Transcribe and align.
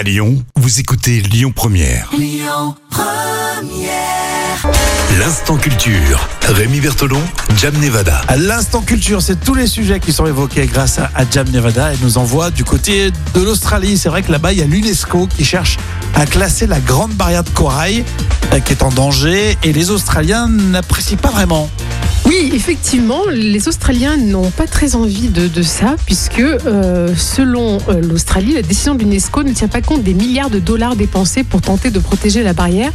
À 0.00 0.02
Lyon, 0.02 0.42
vous 0.56 0.80
écoutez 0.80 1.20
Lyon 1.20 1.52
Première. 1.54 2.10
L'instant 5.18 5.58
culture. 5.58 6.26
Rémi 6.48 6.80
Bertolon, 6.80 7.20
Jam 7.58 7.74
Nevada. 7.76 8.22
À 8.26 8.38
l'instant 8.38 8.80
culture, 8.80 9.20
c'est 9.20 9.38
tous 9.38 9.54
les 9.54 9.66
sujets 9.66 10.00
qui 10.00 10.14
sont 10.14 10.24
évoqués 10.24 10.64
grâce 10.64 10.98
à, 10.98 11.10
à 11.14 11.28
Jam 11.30 11.46
Nevada. 11.50 11.92
Elle 11.92 11.98
nous 12.00 12.16
envoie 12.16 12.50
du 12.50 12.64
côté 12.64 13.10
de 13.10 13.40
l'Australie. 13.42 13.98
C'est 13.98 14.08
vrai 14.08 14.22
que 14.22 14.32
là-bas, 14.32 14.54
il 14.54 14.60
y 14.60 14.62
a 14.62 14.66
l'UNESCO 14.66 15.26
qui 15.26 15.44
cherche 15.44 15.76
à 16.14 16.24
classer 16.24 16.66
la 16.66 16.80
grande 16.80 17.12
barrière 17.12 17.44
de 17.44 17.50
corail 17.50 18.02
euh, 18.54 18.60
qui 18.60 18.72
est 18.72 18.82
en 18.82 18.88
danger 18.88 19.58
et 19.62 19.72
les 19.74 19.90
Australiens 19.90 20.48
n'apprécient 20.48 21.18
pas 21.18 21.30
vraiment. 21.30 21.68
Oui, 22.30 22.52
effectivement, 22.54 23.22
les 23.28 23.66
Australiens 23.66 24.16
n'ont 24.16 24.52
pas 24.52 24.68
très 24.68 24.94
envie 24.94 25.30
de, 25.30 25.48
de 25.48 25.62
ça, 25.62 25.96
puisque 26.06 26.38
euh, 26.38 27.12
selon 27.16 27.78
euh, 27.88 28.00
l'Australie, 28.00 28.52
la 28.54 28.62
décision 28.62 28.94
de 28.94 29.00
l'UNESCO 29.00 29.42
ne 29.42 29.52
tient 29.52 29.66
pas 29.66 29.82
compte 29.82 30.04
des 30.04 30.14
milliards 30.14 30.48
de 30.48 30.60
dollars 30.60 30.94
dépensés 30.94 31.42
pour 31.42 31.60
tenter 31.60 31.90
de 31.90 31.98
protéger 31.98 32.44
la 32.44 32.52
barrière 32.52 32.92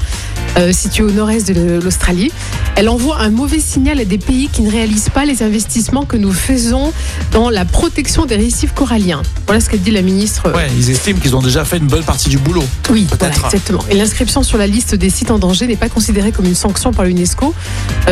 euh, 0.57 0.71
située 0.71 1.03
au 1.03 1.11
nord-est 1.11 1.51
de 1.51 1.81
l'Australie. 1.83 2.31
Elle 2.77 2.87
envoie 2.87 3.19
un 3.19 3.29
mauvais 3.29 3.59
signal 3.59 3.99
à 3.99 4.05
des 4.05 4.17
pays 4.17 4.47
qui 4.47 4.61
ne 4.61 4.71
réalisent 4.71 5.09
pas 5.09 5.25
les 5.25 5.43
investissements 5.43 6.05
que 6.05 6.15
nous 6.15 6.31
faisons 6.31 6.93
dans 7.33 7.49
la 7.49 7.65
protection 7.65 8.25
des 8.25 8.37
récifs 8.37 8.73
coralliens. 8.73 9.21
Voilà 9.47 9.59
ce 9.59 9.69
qu'a 9.69 9.75
dit 9.75 9.91
la 9.91 10.01
ministre. 10.01 10.49
Ouais, 10.55 10.69
ils 10.77 10.89
estiment 10.89 11.19
qu'ils 11.19 11.35
ont 11.35 11.41
déjà 11.41 11.65
fait 11.65 11.75
une 11.75 11.87
bonne 11.87 12.05
partie 12.05 12.29
du 12.29 12.37
boulot. 12.37 12.63
Oui, 12.89 13.05
voilà, 13.19 13.35
exactement. 13.35 13.83
Et 13.89 13.95
l'inscription 13.95 14.43
sur 14.43 14.57
la 14.57 14.67
liste 14.67 14.95
des 14.95 15.09
sites 15.09 15.31
en 15.31 15.39
danger 15.39 15.67
n'est 15.67 15.75
pas 15.75 15.89
considérée 15.89 16.31
comme 16.31 16.45
une 16.45 16.55
sanction 16.55 16.93
par 16.93 17.03
l'UNESCO. 17.03 17.53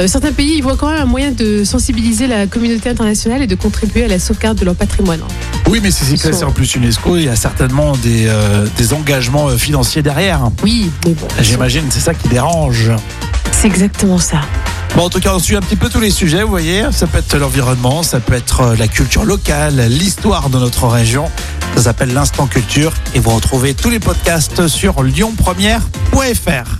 Certains 0.08 0.34
pays 0.34 0.58
y 0.58 0.62
voient 0.62 0.76
quand 0.76 0.92
même 0.92 1.02
un 1.02 1.13
moyen 1.14 1.32
de 1.32 1.64
sensibiliser 1.64 2.26
la 2.26 2.48
communauté 2.48 2.90
internationale 2.90 3.44
et 3.44 3.46
de 3.46 3.54
contribuer 3.54 4.06
à 4.06 4.08
la 4.08 4.18
sauvegarde 4.18 4.58
de 4.58 4.66
leur 4.66 4.74
patrimoine. 4.74 5.20
Oui, 5.70 5.80
mais 5.84 5.92
c'est 5.92 6.06
classé 6.18 6.40
sont- 6.40 6.46
en 6.48 6.52
plus 6.52 6.74
UNESCO, 6.74 7.18
il 7.18 7.26
y 7.26 7.30
a 7.30 7.36
certainement 7.36 7.96
des, 7.98 8.26
euh, 8.28 8.66
des 8.78 8.94
engagements 8.94 9.50
euh, 9.50 9.56
financiers 9.58 10.02
derrière. 10.02 10.50
Oui, 10.64 10.90
mais 11.06 11.14
bon, 11.14 11.28
J'imagine 11.40 11.84
c'est 11.92 12.00
ça 12.00 12.16
qui 12.16 12.28
dérange. 12.30 12.90
c'est 13.52 13.68
exactement 13.68 14.18
ça. 14.18 14.42
Bon, 14.96 15.04
en 15.04 15.10
tout 15.10 15.20
cas, 15.20 15.34
on 15.36 15.40
suit 15.40 15.56
un 15.56 15.62
petit 15.62 15.76
peu 15.76 15.88
tous 15.88 16.00
les 16.00 16.10
sujets, 16.10 16.42
vous 16.42 16.50
voyez. 16.50 16.84
Ça 16.92 17.06
peut 17.06 17.20
être 17.20 17.38
l'environnement, 17.38 18.02
ça 18.02 18.20
peut 18.20 18.34
être 18.34 18.62
euh, 18.62 18.76
la 18.76 18.88
culture 18.88 19.24
locale, 19.24 19.86
l'histoire 19.90 20.50
de 20.50 20.58
notre 20.58 20.88
région. 20.88 21.26
Ça 21.76 21.84
s'appelle 21.84 22.12
l'Instant 22.12 22.48
Culture 22.48 22.92
et 23.14 23.20
vous 23.20 23.30
retrouvez 23.36 23.76
tous 23.76 23.92
les 23.92 24.00
podcasts 24.00 24.68
sur 24.68 25.04
lyonpremière.fr. 25.04 26.80